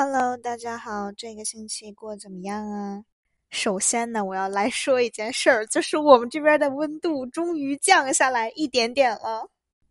[0.00, 3.04] Hello，大家好，这个星期过得怎么样啊？
[3.50, 9.50] 首先呢，我要来说一件事儿，就是我们这边的温度终于降下来一点点了，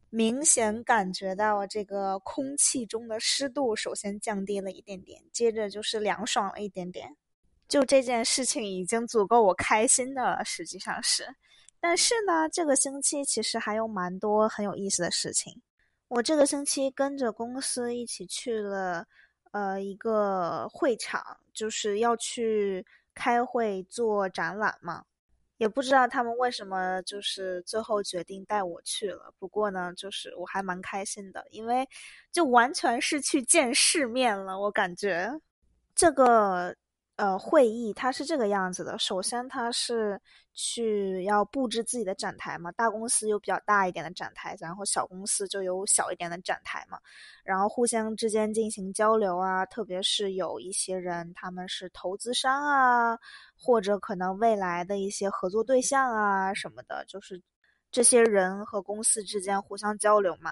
[0.09, 7.13] 明显感觉到这个空气中的湿度首先降低了一点点，接着就是凉爽了一点点。
[7.67, 11.28] 就这件事情已经足够我开心的了，实际上是。
[11.81, 15.62] 但是呢，这个星期其实还有蛮多很有意思的事情。
[16.08, 19.05] 我这个星期跟着公司一起去了。
[19.58, 22.85] 呃，一个会场就是要去
[23.16, 25.05] 开会做展览嘛，
[25.57, 29.33] 也不知道他们为什么就是最后决定带我去了。
[29.39, 31.88] 不过呢，就是我还蛮开心的，因为
[32.31, 34.59] 就完全是去见世面了。
[34.59, 35.39] 我感觉
[35.95, 36.75] 这个。
[37.17, 38.98] 呃，会议它是这个样子的。
[38.99, 40.21] 首先，它是
[40.53, 42.71] 去要布置自己的展台嘛。
[42.73, 46.99] 大公司有比较大一点的展台，然后小公司就有小一点的展台嘛。
[47.44, 53.17] 然后互相之间进行交流啊，特别是有一些人他们是投资商啊，
[53.58, 57.41] 或者可能未来的一些合作对象啊什么的，就是
[57.89, 60.52] 这些人和公司之间互相交流嘛。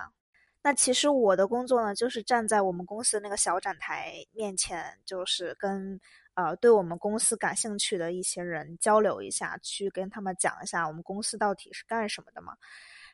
[0.64, 6.02] 那其实我的工作呢，就是站在我们公司那个小展台面前，就是跟。
[6.36, 12.54] 呃，对我们公司感兴趣的一些人交流一下，去跟他们讲一下我们公司到底是干什么的嘛。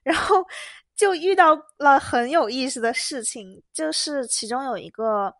[0.03, 0.43] 然后
[0.95, 5.33] 就遇到了很有意思的事情，就是其中有一个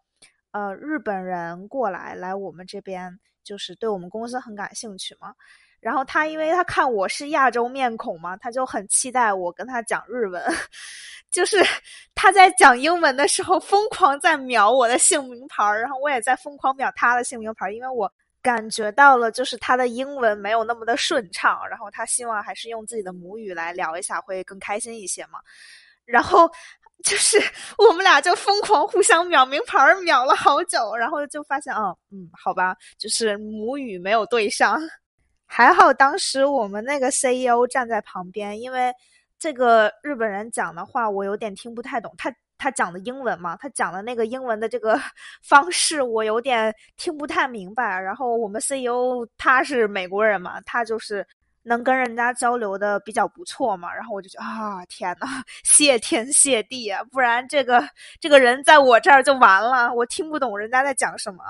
[0.52, 5.34] 呃日本人过来来我们这边，就是对我们公司很感兴趣嘛。
[5.82, 10.42] 然后他因为他看我是亚洲面孔嘛，他就很期待我跟他讲日文。
[11.32, 11.58] 就是
[12.14, 25.40] 他在讲英文的时候，疯狂在秒我的姓名牌，然后我也在疯狂秒他的姓名牌，因为我感觉到了，就是他的英文没有那么的顺畅，然后他希望还是用自己的母语来聊一下会更开心一些嘛。
[26.06, 26.52] 然后
[27.06, 27.42] 就是
[27.78, 34.78] 我们俩就疯狂互相秒名牌，秒了好久，然后就发现，哦，嗯，好吧，就是母语没有对上。
[35.54, 38.94] 还好当时我们那个 CEO 站在旁边，因为。
[39.44, 44.96] 这个日本人讲的话我有点听不太懂，他他讲的英文嘛，他讲的那个英文的这个
[45.42, 48.00] 方式我有点听不太明白。
[48.00, 51.26] 然后我们 CEO 他是美国人嘛，他就是
[51.64, 53.92] 能跟人家交流的比较不错嘛。
[53.92, 55.26] 然后我就觉得啊，天呐，
[55.64, 57.04] 谢天谢地啊！
[57.12, 57.84] 不然这个
[58.20, 61.44] 这个人在我这儿就完了，我听不懂人家在讲什么。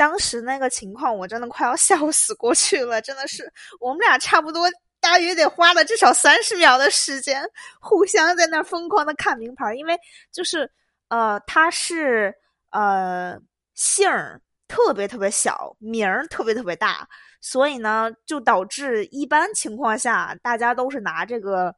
[0.00, 4.66] 当时那个情况我真的快要 笑死过去了，真的是我们俩差不多。
[4.98, 7.42] 大约得花了至少三十秒的时间，
[7.80, 9.98] 互相在那疯狂的看名牌，因为
[10.32, 10.70] 就是
[11.08, 12.34] 呃，他是
[12.70, 13.38] 呃
[13.74, 17.06] 姓儿特别特别小，名儿特别特别大，
[17.42, 21.74] 所以呢，就导致一般情况下大家都是拿这个。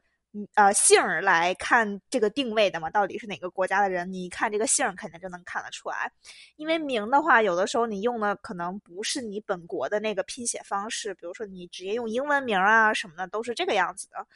[0.54, 4.10] 呃，姓儿来看这个定位的嘛，到底是哪个国家的人？
[4.10, 6.10] 你一看这个姓儿，肯定就能看得出来。
[6.56, 14.26] 因为名的话，有的时候你用的可能不是你本国的那个拼写方式，比如说你直接用英文名啊什么的，都是这个样子的。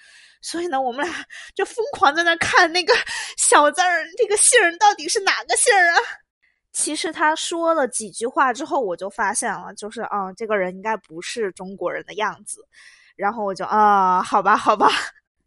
[0.43, 1.15] 所以呢，我们俩
[1.57, 2.93] 就疯狂在那看那个
[3.39, 6.01] 小字儿，这个姓儿到底是哪个姓儿啊？
[6.73, 12.61] 其实他说了几句话之后，我就发现了，就是啊，这个人应该不是中国人的样子。
[13.17, 14.89] 然后我就啊，好吧，好吧。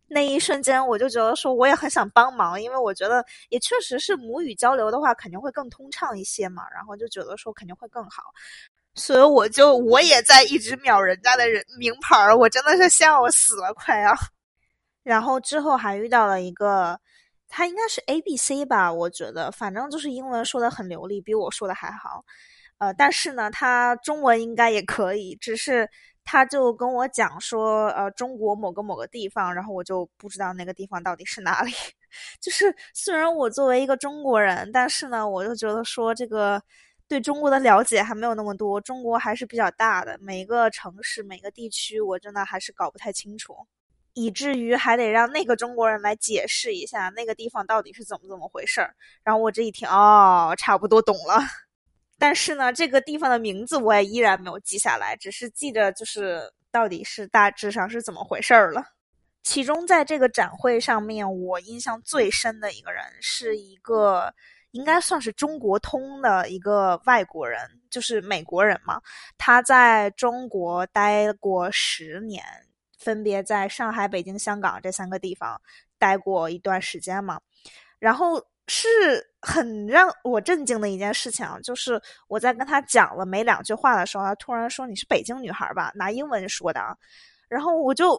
[0.10, 6.64] 那一瞬间，我就觉得说，我也很想帮忙，因为我觉得也确实是母语交流的话，肯定会更通畅一些嘛。
[6.74, 8.24] 然后就觉得说肯定会更好，
[8.96, 14.12] 所以我就我也在一直秒人家的人名牌儿，我真的是笑死了，快要。
[15.04, 17.00] 然后之后还遇到了一个，
[17.48, 22.26] 他应该是 A B C 吧，我觉得，反正就是英文说的很流利，比我说的还好。
[22.80, 25.88] 呃，但是呢，他中文应该也可以，只是。
[26.32, 31.72] 他就跟我讲说，呃，中国某个某个地方，然后我就不知道那个地方到底是哪里。
[32.40, 36.62] 就是虽然我作为一个中国人，但是呢，我就觉得说这个
[37.08, 38.80] 对中国的了解还没有那么多。
[38.80, 43.56] 中国还是比较大的，每个城市、每个地区，我真的还是搞不太清楚，
[44.14, 48.94] 以至于还得让那个中国人来解释一下那个地方到底是怎么怎么回事儿。
[49.24, 51.40] 然后我这一听，哦，差不多懂了。
[52.20, 58.84] 但是呢，这个地方的名字我也依然没有记下来，只是记着就是到底是大致上是怎么回事儿了。
[59.42, 64.34] 其中在这个展会上面，我印象最深的一个人是一个
[64.72, 69.02] 应该算是中国通的一个外国人，就是美国人嘛。
[69.38, 72.44] 他在中国待过十年，
[72.98, 75.60] 分别在上海、北京、香港这三个地方
[75.98, 77.40] 待过一段时间嘛。
[77.98, 78.46] 然后。
[78.70, 78.88] 是
[79.42, 81.58] 很让我震惊的一件事情啊！
[81.64, 86.96] 就是我在跟他讲了没两句话的时候，他突然说：“你是北京女孩吧？”拿英文说的啊。
[87.50, 88.14] 然后我就，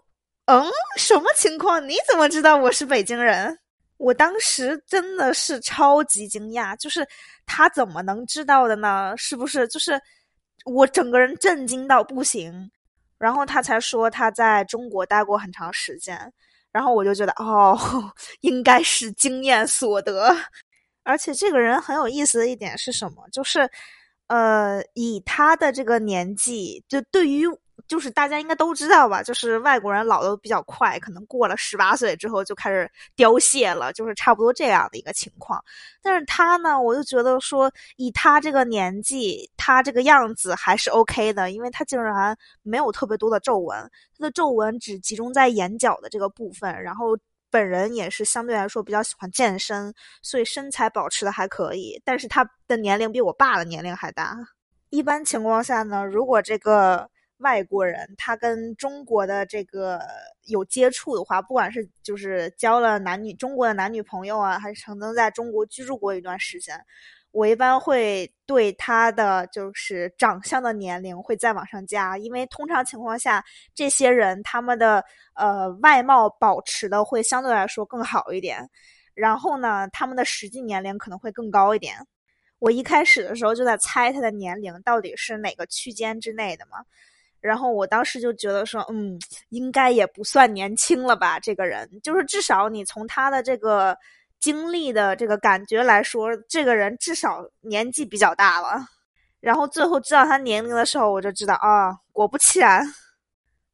[0.47, 0.62] 嗯，
[0.97, 1.88] 什么情况？
[1.88, 3.56] 你怎么知道我是北京人？
[3.97, 7.06] 我当时真的是超级惊讶，就是
[7.47, 9.14] 他怎么能知道的呢？
[9.17, 9.69] 是不是？
[9.69, 10.00] 就是
[10.64, 12.70] 我整个人震惊到不行。
[13.19, 16.32] 然后他才说他在中国待过很长时间，
[16.72, 17.78] 然后我就觉得哦，
[18.43, 20.34] 应该是经验所得。
[21.05, 23.26] 而且这个人很有意思的一点是什么？
[23.32, 23.69] 就是，
[24.28, 27.46] 呃，以他的这个年纪，就对于。
[27.87, 35.62] 就是大家应该都知道吧，就是外国人老的比较快，可能过了十八岁之后就开始凋谢了，就是差不多这样的一个情况。
[36.03, 43.79] 但是他呢，我就觉得说，以他这个年纪，他这个样子还是 OK 的，因为他竟然没有特别多的皱纹，
[44.19, 46.83] 他的皱纹只集中在眼角的这个部分。
[46.83, 47.17] 然后
[47.50, 49.93] 本人也是相对来说比较喜欢健身，
[50.23, 52.00] 所以身材保持的还可以。
[52.05, 54.37] 但是他的年龄比我爸的年龄还大。
[54.91, 57.09] 一般情况下呢，如果这个。
[57.40, 60.00] 外国人他跟中国的这个
[60.46, 66.78] 有接触的话，不管是就是交了男女中国的男女朋友啊，还是曾经在中国居住过一段时间，
[67.32, 73.44] 我一般会对他的就是长相的年龄会再往上加，因为通常情况下，
[73.75, 75.04] 这些人他们的
[75.34, 78.69] 呃外貌保持的会相对来说更好一点，
[79.14, 81.96] 然后呢，他们的实际年龄可能会更高一点。
[82.58, 86.78] 我一开始的时候就在猜他的年龄到底是哪个区间之内的嘛。
[87.40, 91.40] 然后我当时就觉得说，嗯，应该也不算年轻了吧？
[91.40, 93.96] 这个人就是至少你从他的这个
[94.38, 98.78] 经历的这个感觉来说，这个人至少年纪比较大了。
[99.40, 102.84] 然后最后知道他年龄的时候，我就知道啊，果不其然。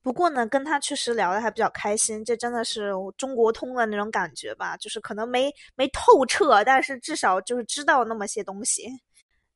[0.01, 4.77] 不过呢，跟他确实聊的还比较开心，这真的是中国通的那种感觉吧？
[4.77, 8.89] 就是可能没没透彻，但是至少就是知道那么些东西。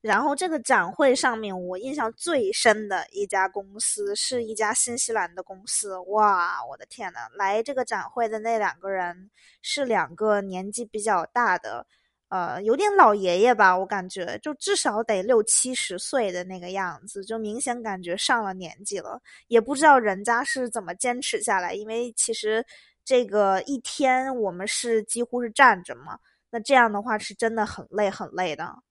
[0.03, 5.99] 然后这个展会上面，我印象最深的一家公司是一家新西兰的公司。
[6.09, 7.29] 哇，我的天呐！
[7.35, 9.31] 来这个展会的那两个人
[9.61, 11.87] 是两个年纪比较大的，
[12.29, 19.21] 呃，有点老爷爷吧，我感觉就至少得六七十岁的那个样子，就明显感觉上了年纪了。
[19.49, 22.65] 也不知道人家是怎么坚持下来，因为其实
[23.05, 26.19] 这个一天我们是几乎是站着嘛，
[26.51, 28.83] 那这样的话是真的很累很累的。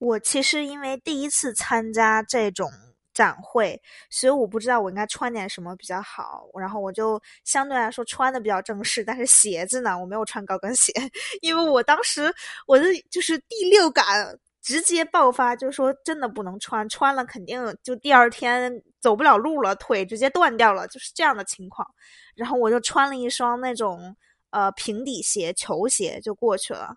[0.00, 2.70] 我其实因为第一次参加这种
[3.12, 6.46] 展会，所以我不知道我应该穿点什么比较好。
[6.58, 10.90] 然后我就相对来说穿的比较正式，但是鞋子呢，我没有穿高跟鞋，
[11.42, 12.32] 因为我当时
[12.66, 14.04] 我的就是第六感
[14.62, 21.86] 直接爆发，就是说真的不能穿，穿了肯定就第二天走不了路了，腿直接断掉了，就是这样的情况。
[22.34, 24.16] 然后我就穿了一双那种
[24.48, 26.96] 呃平底鞋、球鞋就过去了。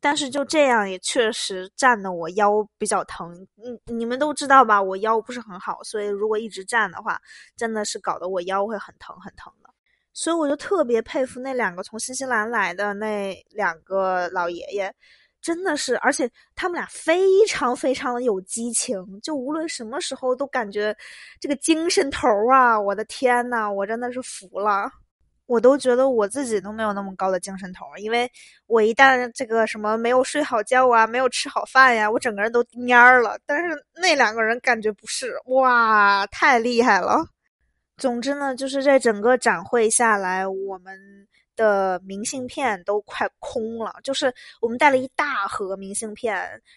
[0.00, 3.32] 但是就这样也确实站的我腰比较疼，
[3.62, 4.82] 嗯，你们都知道吧？
[4.82, 7.20] 我腰不是很好，所以如果一直站的话，
[7.56, 9.70] 真的是搞得我腰会很疼很疼的。
[10.12, 14.92] 所以我就特别佩服那两个从新西兰来的那两个老爷爷，
[15.40, 20.94] 真的是，而且他们俩非常非常的有激情，就无论什么时候都感觉
[21.38, 24.90] 这个精神头啊，我的天呐，我真的是服了。
[25.50, 28.30] 我都觉得我自己都没有那么高的精神头，因为
[28.66, 33.36] 我一旦这个什么没有睡好觉啊，没有吃好饭呀，我整个人都蔫儿了。
[33.46, 37.26] 但是那两个人感觉不是，哇，太厉害了。
[37.96, 40.96] 总之呢，就是在整个展会下来，我们。
[41.60, 46.34] 的明信片都快空了，就是我们带了一大盒明信片，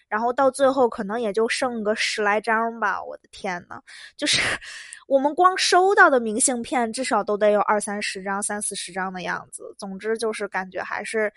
[0.08, 3.02] 然后到最后可能也就剩个十来张吧。
[3.02, 3.80] 我的天呐，
[4.14, 4.42] 就是
[5.08, 9.74] 我们光收到的明信片至少都得有二三十张、三四十张的样子。
[9.78, 11.32] 总之就是感觉还是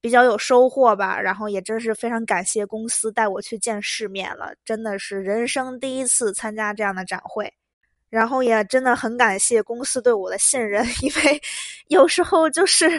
[0.00, 1.20] 比较有收获吧。
[1.20, 7.52] 然后也真是非常感谢公司带我去见世面了，真的是人生第一次参加这样的展会。
[8.16, 11.38] 然后也真的很感谢公司对我的信任， 因为
[11.88, 12.98] 有时候就是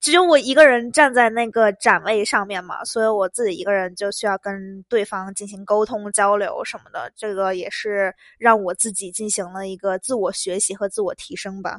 [0.00, 7.08] 只有我一个人站在那个展位上面嘛，所以我自己一个人就需要跟对方进行沟通交流什么的。
[7.14, 11.78] 这个也是让我自己进行了一个自我学习和自我提升吧。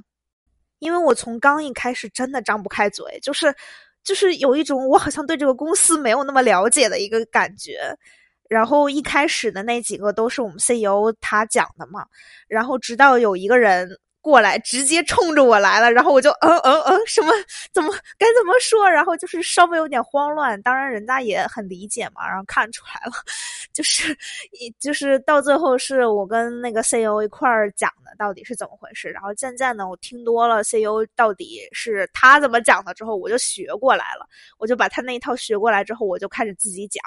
[0.80, 3.54] 因为我从刚一开始真的张不开嘴，就是
[4.02, 7.94] 就是有一种我好像对这个公司没有那么了解的一个感觉。
[8.50, 12.06] 然后一开始的那几个都是我们 CEO 他讲的嘛，
[12.48, 13.90] 然后直到有一个人。
[14.28, 17.32] 过来，直接冲着我来了，然后我就嗯嗯嗯，什么
[17.72, 18.86] 怎么该怎么说？
[18.90, 23.14] 然后就是稍微有点慌乱，当然人家也很理解嘛，然后看出来了，
[23.72, 24.12] 就是
[24.52, 29.08] 一就是到最后是我跟那个 CEO 一块儿讲的，到底是怎么回事？
[29.12, 37.02] 然后渐渐的我听多了 CEO 到底是他怎么讲的之后，我就学过来了，我就把他那一套学过来之后，我就开始自己讲，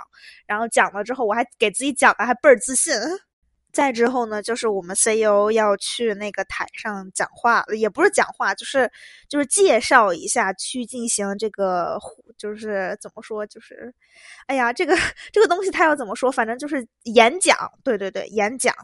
[0.46, 2.94] 然后讲了之后，我还给自己讲的还倍儿自信。
[3.72, 8.90] 再之后呢，就是我们 CEO 要去那个台上讲话，也不是讲话，就是
[9.28, 11.98] 就是介绍一下去进行这个，
[12.36, 13.94] 就是怎么说，就是，
[14.46, 14.96] 哎呀，这个
[15.32, 18.74] 这个东西他要怎么说，反正就是演讲，对对对，演讲。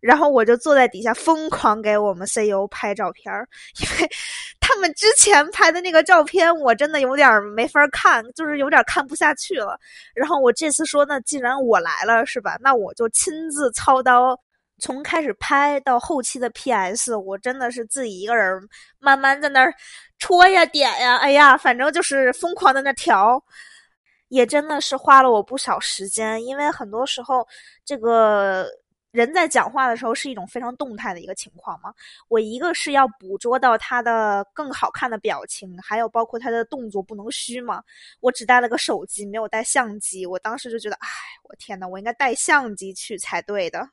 [0.00, 3.48] 然后我就坐在底下疯狂给我们 CEO 拍照片儿，
[3.80, 4.08] 因为
[4.68, 9.78] 他们之前拍的那个照片我真的有点没法看，就是有点看不下去了。
[10.14, 12.58] 然后我这次说，那既然我来了，是吧？
[12.60, 14.38] 那我就亲自操刀，
[14.78, 18.60] 从开始拍到后期的 PS，我真的是自己一个人
[18.98, 19.72] 慢慢在那儿
[20.18, 23.42] 戳呀点呀，哎呀，反正就是疯狂在那调，
[24.28, 27.46] 也真的是花了我不少时间，因为很多时候
[27.86, 28.66] 这个。
[29.10, 31.92] 人在讲话的时候是一种非常动态的一个情况嘛？
[32.28, 37.82] 我一个是要捕捉到他的更好看的表情，还有包括他的动作不能虚嘛。
[38.20, 40.26] 我只带了个手机，没有带相机。
[40.26, 41.08] 我当时就觉得，哎，
[41.44, 43.88] 我天呐，我应该带相机去才对的。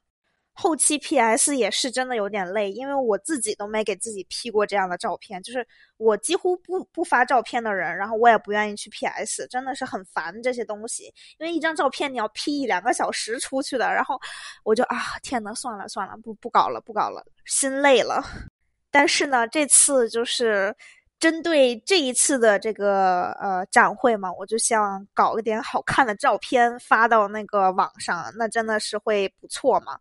[0.58, 14.18] 后期 PS 也是真的有点累，因为我自己都没给自己 P 过这样的照片，就是我几乎不不发照片的人，然后我也不愿意去 PS，真的是很烦这些东西，因为一张照片你要 P 一两个小时出去的，然后
[14.64, 18.24] 我就啊，天呐，算了算了，不不搞了不搞了，心累了。
[18.90, 20.74] 但是呢，这次就是
[21.20, 30.00] 针对这一次的这个呃展会嘛，我就想搞一点好看的照片发到那个网上，那真的是会不错嘛。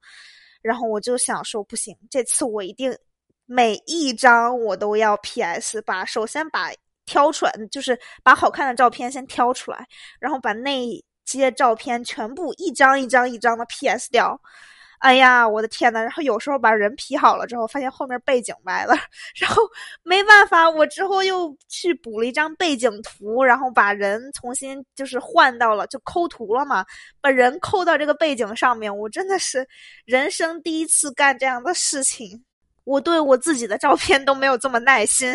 [0.64, 2.97] 然后我就想说，不行，这次我一定
[3.44, 6.71] 每一张我都要 PS，把首先把
[7.04, 9.87] 挑出来，就是把好看的照片先挑出来，
[10.18, 10.88] 然后把那
[11.26, 14.40] 些照片全部一张一张一张的 PS 掉。
[15.04, 16.00] 哎呀，我的天呐！
[16.00, 18.94] 然后有时候把人 P 好了之后，发现后面背景歪了，
[19.38, 19.62] 然后
[20.02, 26.82] 没办法，我之后又去补了一张背景图，然后把人重新就是换到了，就抠图了嘛，
[27.20, 28.96] 把人抠到这个背景上面。
[28.96, 29.68] 我真的是
[30.06, 32.42] 人生第一次干这样的事情，
[32.84, 35.30] 我对我自己的照片都没有这么耐心。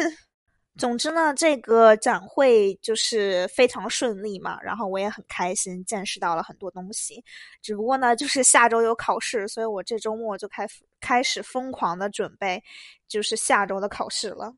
[0.79, 7.21] 总之呢，这个展会就是非常顺利嘛，然后我也很开心，见识到了很多东西。
[7.61, 10.65] 只不过呢，就是下周有考试，所以我这周末就开
[11.01, 12.63] 开始疯狂的准备，
[13.09, 14.53] 就是下周的考试了。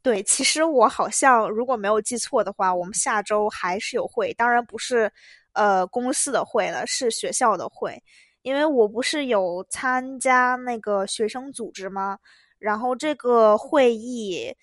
[0.00, 5.12] 对，其实我好像如果没有记错的话，我们下周还是有会，当然不是
[5.52, 8.02] 呃公司的会了，是学校的会，
[8.40, 12.18] 因为我不是有参加那个学生组织吗？
[12.58, 14.56] 然后这个会议。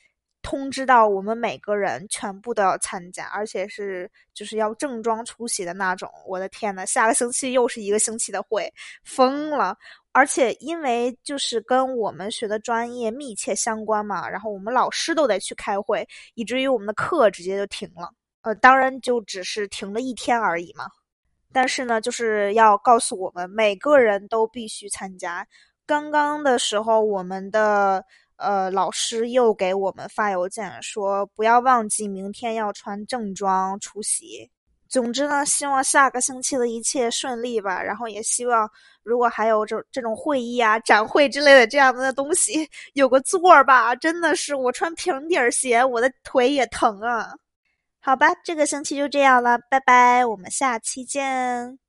[0.43, 6.11] 通知到我们每个人全部都要参加，而且是就是要正装出席的那种。
[6.27, 8.71] 我的天呐，下个星期又是一个星期的会，
[9.05, 9.75] 疯了！
[10.11, 18.11] 而且因为就是跟我们学的专业密切相关嘛，然后我们老师都得去开会，以至于我们的课直接就停了。
[18.41, 20.85] 呃，当然就只是停了一天而已嘛。
[21.53, 25.47] 但是呢，就是要告诉我们每个人都必须参加。
[25.85, 28.03] 刚刚的时候，我们的。
[28.35, 34.49] 呃，老师又给我们发邮件说，不要忘记明天要穿正装出席。
[34.89, 37.81] 总之呢，希望下个星期的一切顺利吧。
[37.81, 38.69] 然后也希望，
[39.03, 43.95] 如果还有这这种会议啊、展会之类的这样的东西， 有个座儿吧。
[43.95, 47.31] 真的是我穿平底鞋，我的腿也疼啊。
[48.01, 51.79] 好吧，这个星期就这样了，拜拜，我们下期见。